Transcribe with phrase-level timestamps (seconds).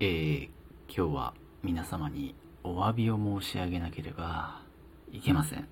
[0.00, 0.48] えー、
[0.88, 4.60] 今日は皆様にお詫びを申し上げなければ
[5.12, 5.68] いけません。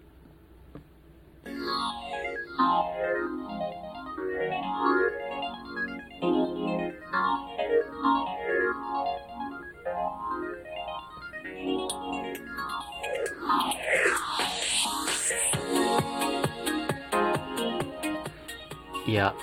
[19.04, 19.34] いや、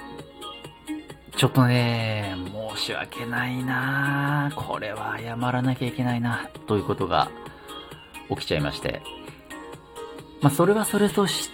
[1.40, 2.36] ちょっとね、
[2.76, 7.32] 申し訳ないなこれは謝らなきゃいけないなということが
[8.30, 9.02] 起きちゃいまして。
[10.42, 11.50] まあ、それはそれとし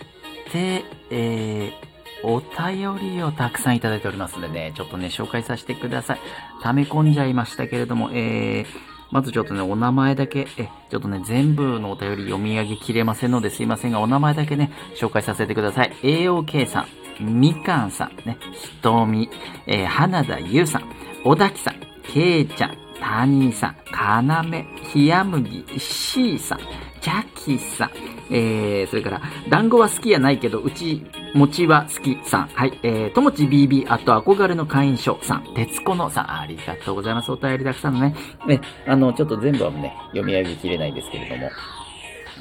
[0.51, 6.19] て、えー、お便りをたくさんいただいておりますんでね、ちょっとね、紹介させてください。
[6.63, 8.65] 溜め込んじゃいましたけれども、えー、
[9.11, 15.91] まずちょっとね、お名前だけ、え、ちょっとね、全部のお便り読み上げきれませんのですいませんが、お名前だけね、紹介させてください。
[16.01, 17.04] AOK さん。
[17.19, 19.29] みかんさん、ね、ひとみ、
[19.67, 20.83] えー、花田ゆうさん、
[21.23, 26.59] 小滝さん、けいちゃん、たにさん、かなめ、ひやむぎ、しーさん、
[27.01, 27.91] ジャキさん、
[28.31, 37.31] えー、それから、団子は好きやないけど、うち、餅は好きさん、はい、えー、ともち BB、あと憧れの会員証さん、鉄子のさん、ありがとうございます。
[37.31, 38.15] お便りたくさんのね、
[38.47, 41.49] ね、あの、ちょっと全部はね、読み上げきれないですけれども、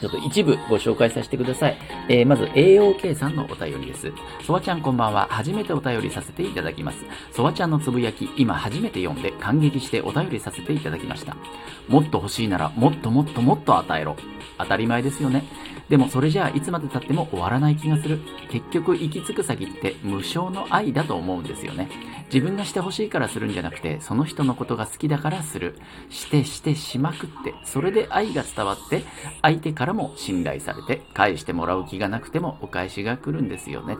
[0.05, 1.79] ちょっと一部ご紹介させてください。
[2.11, 4.13] えー、まず AOK さんのお便りです。
[4.47, 5.27] そわちゃんこんばんは。
[5.31, 6.99] 初めてお便りさせていただきます。
[7.33, 11.39] そわちゃんのつぶやき、今初めて読んで感激してお便りさせていただきました。
[11.89, 14.17] もっと欲しいならもっともっともっと与えろ。
[14.59, 15.45] 当たり前ですよね。
[15.89, 18.21] でもそれじゃあいつまで経っても終わらない気がする。
[18.51, 21.89] 結局行き着く先って無償の愛だと思うんですよね。
[22.35, 25.79] 自分がしてほしいからするんじゃなくて、その人のことが好きだからする。
[26.11, 29.05] してしてしまくって、それで愛が伝わって、
[29.41, 33.99] 相手からも信頼されて、返してもらう気がなくてもお返しが来るんですよね。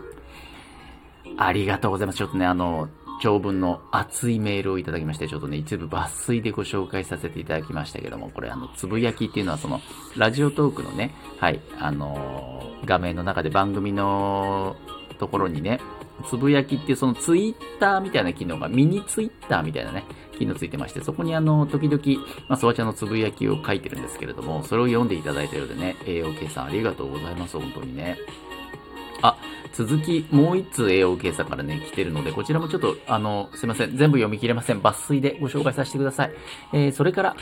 [1.37, 2.17] ありがとうございます。
[2.17, 2.89] ちょっとね、あの、
[3.23, 9.81] 長文の熱いメールをいただきまして、ちょっとね、一部抜粋でご紹介させていただきましたけども、これあの、つぶやきっていうのはその、
[10.17, 14.77] ラジオトークのね、はい、あのー、画面の中で番組の
[15.19, 15.81] ところにね、
[16.29, 20.05] つぶやきっていうそのツイッターみたいな機能がミニツイッターみたいなね、
[20.39, 22.03] 機能ついてまして、そこにあの、時々、
[22.49, 28.17] まあ、ソワちゃんのつぶやきを書いてるんですけれども、それを読んでいただいたようでね、AOK さんありがとうございます、本当にね。
[29.23, 29.37] あ、
[29.73, 33.97] 続き、もう一通 AOK さんからね、来てるので、こちらもちょっと、あの、すいません。
[33.97, 34.81] 全部読み切れません。
[34.81, 36.33] 抜粋でご紹介させてください。
[36.73, 37.37] えー、それから、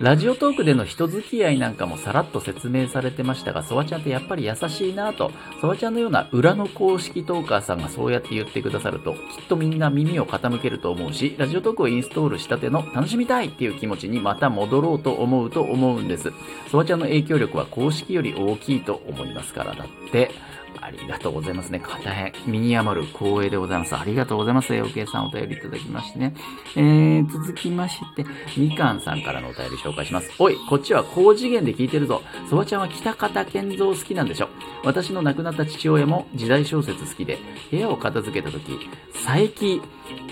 [0.00, 9.18] ラジオトークでの人付き合いなんかもさらっと説明されてましたが、ソワちゃんってやっぱり優しいなと、ソワちゃんのような裏の公式トーカーさんがそうやって言ってくださると、きっ
[9.48, 16.32] とみんな耳を傾けると思うし、ラジオトークをインストールしたての楽しみたいっていう気持ちにまた戻ろうと思うと思うんです。
[16.72, 20.32] ソワちゃんの影響力は公式より大きいと思いますからだって。
[20.80, 21.80] ありがとうございますね。
[21.80, 23.96] 片辺、身に余る光栄でございます。
[23.96, 24.72] ありがとうございます。
[24.72, 26.34] AOK さんお便りいただきましてね。
[26.76, 28.24] えー、続きまして、
[28.56, 30.30] みかんさんからのお便り紹介します。
[30.38, 32.22] おい、こっちは高次元で聞いてるぞ。
[32.48, 34.48] そばちゃんは北方健三好きなんでしょ。
[34.84, 37.38] 私の亡くなった父親も時代小説好きで、
[37.70, 38.78] 部屋を片付けた時、
[39.12, 39.82] 佐伯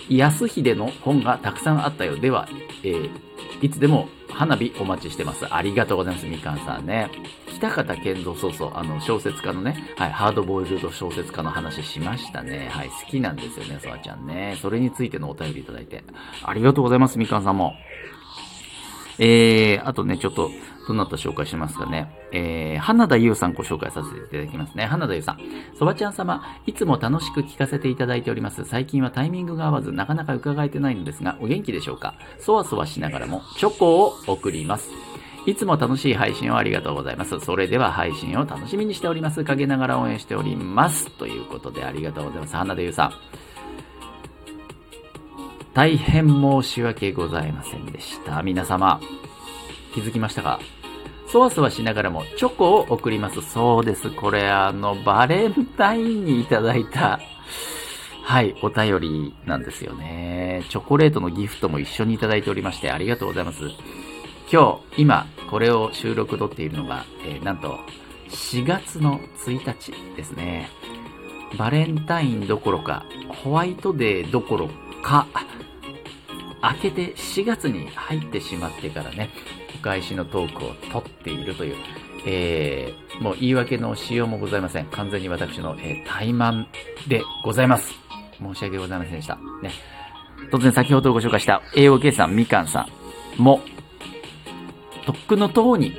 [0.09, 2.17] 康秀の本がたくさんあったよ。
[2.17, 2.49] では、
[2.83, 3.11] えー、
[3.61, 5.47] いつでも花火お待ちしてます。
[5.53, 7.11] ありがとうございます、みかんさんね。
[7.47, 12.69] 北方健三、そうそう、あの、小説家のね、はい、ハードボイルド小説家の話しましたね。
[12.71, 14.59] はい、好きなんですよね、そわちゃんね。
[14.61, 16.03] それについてのお便りいただいて。
[16.43, 17.75] ありがとうございます、みかんさんも。
[19.19, 20.51] えー、あとね、ちょっと、
[20.89, 22.11] どなた紹介しますかね。
[22.33, 24.85] えー、花田優さんご紹介させていただきますね。
[24.87, 25.39] 花田優さん。
[25.79, 28.65] そばちゃん様、いつも楽しく聞かせていただいております。
[28.65, 32.15] 最近はタイミングが合わず、なかなか伺えてないのですが、お元気でしょうか？
[32.41, 34.91] そわそわしながらも、チョコを送ります。
[35.47, 37.39] いつも楽しい配信をありがとうございます。
[37.41, 39.45] それでは配信を楽しみにしております。
[39.45, 41.11] 陰ながら応援しております。
[41.19, 42.57] ということでありがとうございます。
[42.57, 43.13] 花田優さん。
[45.75, 48.43] 大変申し訳ございませんでした。
[48.43, 49.01] 皆様、
[49.95, 50.61] 気づきましたか？
[51.29, 53.41] そわそわしながらもチョコを送ります。
[53.41, 54.11] そうです。
[54.11, 57.21] これあの、バレンタインにいただいた、
[58.23, 60.63] はい、お便りなんですよね。
[60.69, 63.63] チョコレートのギフトも一緒にいただいておりまして、ありがとうございます。
[64.53, 67.79] 今日、今、これを収録撮っているのが、えー、なんと、
[68.29, 70.69] 4月の1日ですね。
[71.57, 74.69] バレンタインどころか、ホワイトデーどころ
[75.03, 75.27] か、
[76.63, 79.31] 明けて4月に入ってしまってからね、
[79.77, 81.77] お返しのトークを取っているという、
[82.25, 84.87] えー、もう言い訳のしようもございません。
[84.87, 86.67] 完全に私の、えー、怠慢
[87.09, 87.93] でございます。
[88.41, 89.37] 申し訳ございませんでした。
[89.61, 89.73] ね。
[90.51, 92.87] 当然先ほどご紹介した AOK さん、みかんさ
[93.39, 93.61] んも、
[95.05, 95.95] とっくの塔に、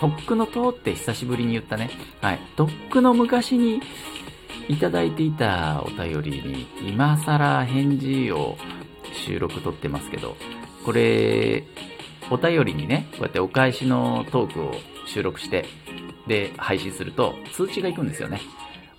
[0.00, 1.90] とっくの塔って久しぶりに言ったね。
[2.22, 2.38] はい。
[2.56, 3.80] とっくの昔に
[4.68, 8.56] いただいていたお便りに、今更返事を
[9.14, 10.36] 収録撮ってますけど、
[10.84, 11.64] これ、
[12.30, 14.72] お便りにね、こうやってお返しのトークを
[15.06, 15.66] 収録して、
[16.26, 18.40] で、配信すると通知が行くんですよね。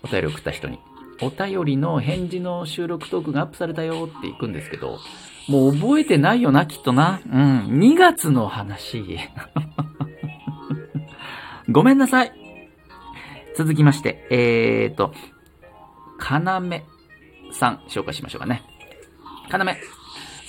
[0.04, 0.80] お便り送った人に。
[1.22, 5.00] お便りの返事の収録トークがアップされたよって行くんですけど、
[5.48, 7.22] もう覚えてないよな、きっとな。
[7.26, 7.68] うん。
[7.80, 9.18] 2月の話。
[11.70, 12.32] ごめんなさい。
[13.56, 15.14] 続きまして、えーと、
[16.18, 16.84] かなめ
[17.52, 18.64] さん紹介しましょうかね。
[19.50, 19.78] かなめ。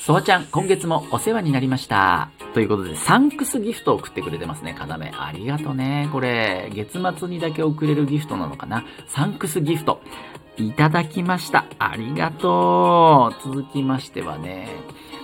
[0.06, 2.30] そわちゃん、今月もお世話になりました。
[2.54, 5.10] ということで、サンクスギフトを送ってくれてますね、かなめ。
[5.12, 6.08] ありがとね。
[6.12, 8.84] これ、月末にだけ送れるギフトなのかな。
[9.08, 10.00] サンクスギフト。
[10.58, 11.64] いただきました。
[11.80, 13.52] ありがとう。
[13.52, 14.68] 続きましてはね、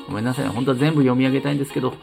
[0.09, 0.51] ごめんなさいね。
[0.51, 1.95] 本当は全部読み上げたいんですけど、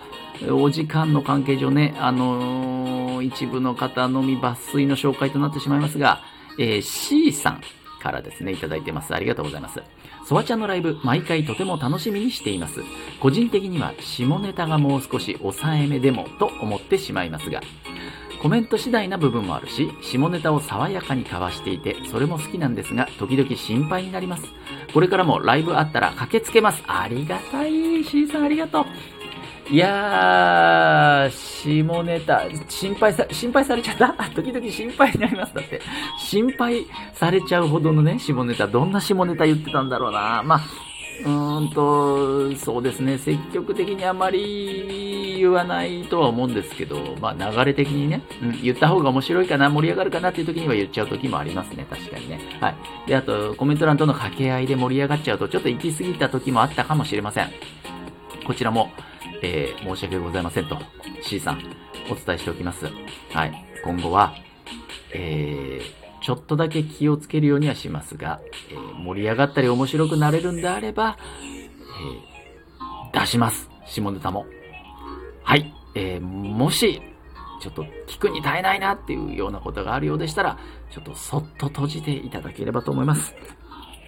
[0.50, 6.22] お時間の関係上ね、あのー、一部の方のみ抜粋の紹介となってしまいますが、
[6.58, 7.62] えー、C さん
[8.00, 9.14] からですね、いただいてます。
[9.14, 9.82] ありがとうございます。
[10.26, 12.82] ソワちゃんのライブ、毎回とても楽しみにしています。
[13.20, 17.62] 個人的には下ネタがもう少し抑えめでもと思ってしまいますが、
[18.42, 24.44] コメント次第な部分もあるし、下ネタを爽やかに交わしていて、それも好きなんですが、時々心配になります。
[24.94, 26.82] これからもライブあったら駆けつけます。
[26.88, 28.04] ありがたい。
[28.06, 28.86] C さんありがとう。
[29.72, 34.14] いやー、下ネタ、心配さ、心配されちゃった？
[34.34, 35.54] 時々心配になります。
[35.54, 35.80] だって。
[36.18, 40.42] 心配されちゃうほどのね、下ネタ、どんな下ネタ言ってたんだろうな。
[40.44, 40.62] まあ、
[41.24, 52.40] うーんと、そうですね、積極的にあまり言わないとは思うんですけど、まあ流れ的にね、うん、言った方が面白いかな、盛り上がるかなっていう時には言っちゃう時もありますね、確かにね。
[52.60, 52.76] はい。
[53.06, 57.50] で、あと、コメント欄との掛け合いで盛り上がっちゃうと、ちょっと行き過ぎた時もあったかもしれません。
[58.46, 58.90] こちらも、
[59.42, 60.78] えー、申し訳ございませんと、
[61.22, 61.60] C さん、
[62.10, 62.86] お伝えしておきます。
[63.32, 63.66] はい。
[63.84, 64.34] 今後は、
[65.14, 71.18] えー、ちょっとだけ気をつけるようにはしますが、えー、盛り上がったり面白くなれるんであれば、
[73.14, 73.70] えー、出します。
[73.86, 74.46] 下ネタも。
[75.44, 75.74] はい。
[75.96, 77.02] えー、もし、
[77.62, 80.58] ちょっと聞くに耐えないなっていうようなことがあるようでしたら、
[80.92, 83.36] ちょっとそっと閉じていただければと思います。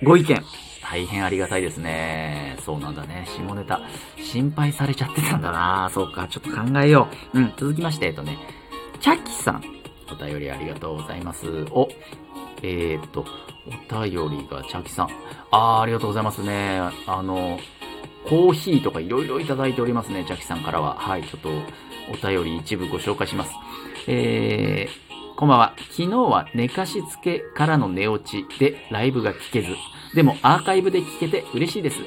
[0.04, 0.44] ご意見、
[0.82, 2.58] 大変ありがたいですね。
[2.66, 3.26] そうなんだね。
[3.28, 3.82] 下ネタ。
[4.18, 6.28] 心配されちゃってたんだなそうか。
[6.28, 7.40] ちょっと考えよう。
[7.40, 7.54] うん。
[7.58, 8.38] 続きまして、えっとね、
[9.00, 9.64] チャキさん。
[10.12, 11.48] お便りありがとうございます。
[11.72, 11.88] お、
[12.62, 13.26] えー、っと、
[13.68, 15.08] お便りがチャキさん。
[15.52, 16.82] あー、ありがとうございますね。
[17.08, 17.60] あの、
[18.28, 20.26] コーヒーとかいろいろいただいておりますね。
[20.26, 20.96] チャキさんからは。
[20.96, 21.24] はい。
[21.24, 21.50] ちょっと、
[22.12, 23.52] お便り一部ご紹介します。
[24.08, 25.74] えー、こんばんは。
[25.90, 29.70] 昨日は寝かしつけからの寝落ちでライブが聞けず、
[30.14, 31.98] でもアーカイブで聞けて嬉しいです。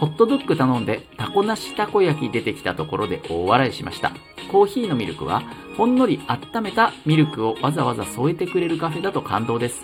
[0.00, 4.12] ホットドッグ頼んでタコなしたこ焼き出てきたところで大笑いしました。
[4.50, 5.42] コーヒーのミルクは
[5.76, 9.82] ほんのり温めたミルクをわざわざ添えてくれるカフェだと感動です。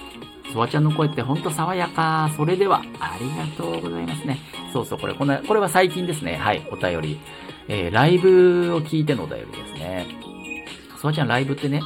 [0.52, 2.30] ソワちゃんの声ってほんと爽やか。
[2.36, 4.38] それでは、ありがとうございますね。
[4.72, 6.36] そうそう、これ、これ、これは最近ですね。
[6.36, 7.18] はい、お便り。
[7.66, 10.06] えー、ライブを聞いてのお便りですね。
[11.00, 11.80] ソワちゃんライブってね、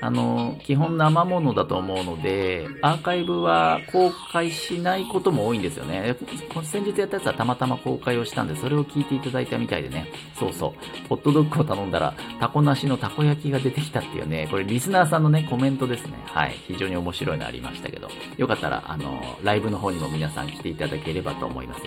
[0.00, 6.16] あの、基本生ものだと思うので、アーカイブは公開しないことも多いんですよね。
[6.62, 10.06] 先日やったやつはたまたま公開をしたんで、それを聞いていただいたみたいでね。
[10.38, 10.74] そうそ
[11.04, 11.08] う。
[11.08, 16.14] ホットドッグを頼んだら、タコなしのたこ焼きが出てきたっていうね、これリスナーさんのね、コメントですね。
[16.26, 16.54] はい。
[16.66, 18.08] 非常に面白いのありましたけど。
[18.36, 21.82] よかったら、あの、ライブの方にも皆さん来ていただければと思います。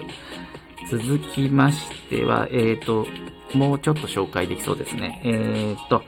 [0.90, 3.08] 続きましては、えーと、
[3.54, 5.22] もうちょっと紹介できそうですね。
[5.24, 6.04] えーと、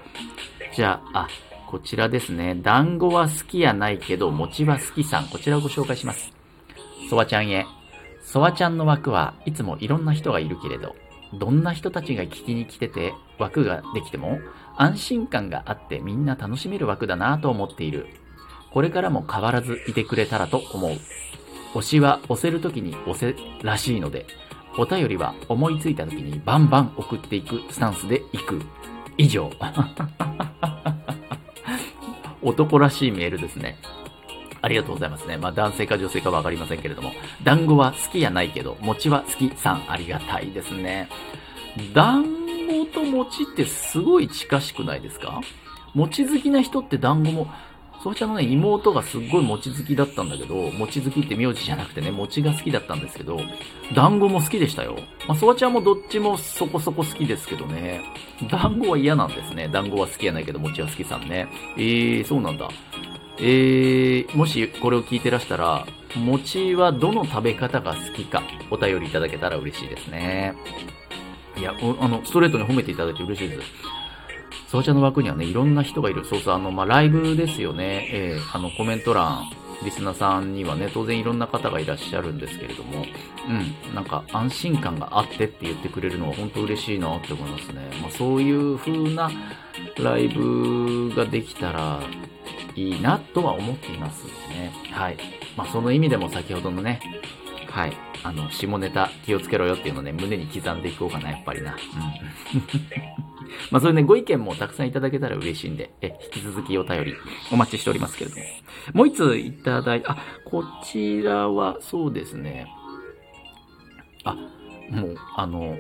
[0.74, 1.28] じゃあ、あ、
[1.76, 2.56] こちらですね。
[2.56, 5.28] 団子は好きやないけど、餅は好きさん。
[5.28, 6.32] こちらをご紹介します。
[7.10, 7.66] ソワちゃんへ。
[8.24, 10.96] ソワちゃんの枠はいつもいろんな人がいるけれど、
[11.34, 14.40] どんな人たちが聞きに来てて枠ができても
[14.78, 18.08] 安心感があってみんな楽しめる枠だなと思っている。
[18.72, 20.92] これからも変わらずいてくれたらと思う。
[21.74, 24.28] 推しは押せるときに押せらしいので、
[24.78, 28.62] お便りは思いついたときにバンバン送っていくスタンスでいく。
[29.18, 29.52] 以上。
[32.46, 33.78] 男らしいメールですね。
[34.62, 35.38] ありがとうございますね。
[35.38, 37.12] まあ男性か女性かわかりませんけれども、
[37.44, 41.10] 団子は好きやないけど、餅は好きさん、ありがたいですね。
[41.94, 42.24] 団
[42.68, 45.42] 子と餅ってすごい近しくないですか？
[45.94, 47.48] 餅好きな人って団子も
[48.06, 53.40] そうちゃんのね、妹がすっごい餅好きだったんだけど、餅好きって名字じゃなくてね、餅が好きだったんですけど、
[53.96, 54.96] 団子も好きでしたよ。
[55.28, 58.04] まあ、そわちゃんもどっちもそこそこ好きですけどね、
[58.52, 59.70] 団子は嫌なんですね。
[59.70, 61.48] 団子は好きやないけど、餅は好きさんね。
[61.78, 62.70] えー、そうなんだ。
[63.40, 70.54] えー、もしこれを聞いてらしたら、餅はどの食べ方が好きか、お便りいただけたら嬉しいですね。
[71.58, 74.05] いや、あの、ストレートに褒めていただいて嬉しいです。
[74.68, 76.26] ソーチャの枠にはね、いろんな人がいる。
[76.26, 78.10] そうそう、あの、まあ、ライブですよね。
[78.12, 79.50] えー、あの、コメント欄
[79.84, 83.06] リスナーさんにはね、当然いろんな方がいらっしゃるんですけれども、
[83.48, 87.90] うん、なんか安心感があってって言ってくれるのは本当嬉しいなって思いますね。
[88.02, 89.30] まあそういう風な
[90.00, 92.02] ライブができたら
[92.76, 94.74] いいなとは思っていますね。
[94.92, 95.18] はい。
[95.56, 97.00] まあその意味でも先ほどのね、
[97.76, 97.98] はい。
[98.24, 101.74] あの、下ネタ気をつけろよっていうのをね、胸に刻んでいこうかな、やっぱりな。
[101.74, 101.78] うん。
[103.70, 107.16] まあ、そういうね、ご意見もたくさんいただけたら嬉しいんで、え、引き続きお便り
[107.52, 108.44] お待ちしておりますけれども。
[108.94, 110.16] もう一ついただいあ、
[110.46, 112.66] こちらは、そうですね。
[114.24, 114.36] あ、
[114.90, 115.78] もう、あの、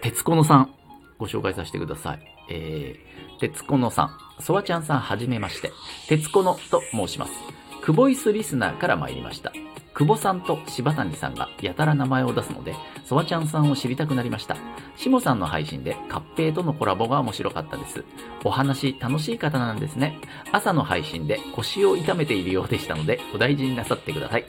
[0.00, 0.74] 鉄子のさん、
[1.18, 2.18] ご紹介させてください。
[2.50, 4.06] えー、鉄子のさ
[4.40, 5.70] ん、ソワちゃんさんはじめまして、
[6.08, 7.61] 鉄子のと申します。
[7.82, 9.52] クボイスリスナーから参りました。
[9.92, 14.56] 久保さんと柴谷さんがやたら名前を出すので、そばちゃんさんを知りたくなりました。
[14.96, 18.04] しもさんの配信でカッペイとのコラボが面白かったです。
[18.44, 20.20] お話楽しい方なんですね。
[20.52, 24.44] 朝の配信で腰を痛めているようでしたので、お大事になさってください。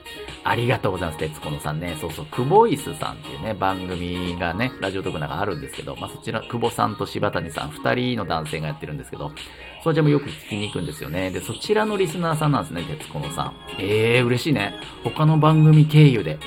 [0.46, 1.96] ありがとうございます、鉄子のさんね。
[2.00, 9.32] そうそう、クボイスさんっていうね、番組がね、ラジオトークなんかあるんですけど、まあ、そちら、久保さんと柴谷さん、二人の男性がやってるんですけど、
[9.84, 11.32] そちらもよく聞きに行くんですよね。
[11.32, 13.54] で、そちらのリスナーさんなんですね、鉄子のさん。
[13.80, 14.76] ええー、嬉しいね。
[15.04, 16.38] 他の番組経由で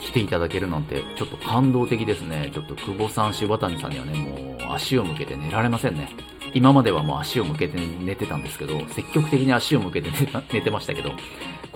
[0.00, 2.50] 来ていただけるなんて、ちょっと感動的ですね。
[2.52, 6.10] ちょっと久保さん、柴谷さんにはね、もう足を向けて寝られませんね。
[6.54, 10.10] 今まではもう足を向けて寝てたんですけど、積極的に足を向けて
[10.52, 11.12] 寝てましたけど、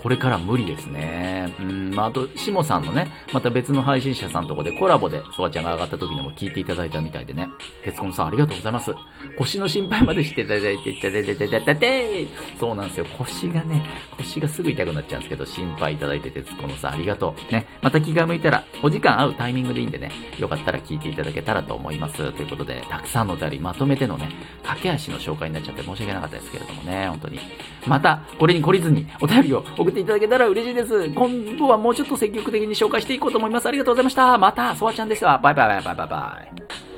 [0.02, 1.54] これから無理ですね。
[1.60, 7.50] うん、まあ、あと、しもさんのね、また別の配信者さんとこでコラボでソワちゃんが上がった時にも聞いていただいたみたいでね。
[7.84, 8.94] 鉄コンさんありがとうございます。
[9.36, 12.26] 腰の心配までしていただいて、いただいて、いただいて、いただいて、
[12.58, 13.06] そうなんですよ。
[13.18, 13.84] 腰がね、
[14.16, 17.52] 腰がすぐ痛くなっちゃうんですけど、心配いただいて、鉄コンさんありがとう。
[17.52, 22.32] ね、また気が向いたら、お時間合うタイミングでいいんでね、よかったら聞いていただけたらと思います。
[22.32, 24.30] ということで、たくさんのお便りまとめてのね、
[24.62, 27.38] 駆け足の紹介になっちゃって申し訳なかったですけれどもね、本当に。
[27.86, 31.10] また、これに懲りずにお便りを送っていただけたら嬉しいです。
[31.10, 33.66] 今後はもうちょっと積極的に紹介していこうと思います。
[33.66, 34.38] ありがとうございました。
[34.38, 35.38] また、そわちゃんでした。
[35.38, 36.89] バイバイバイバイバイバイ。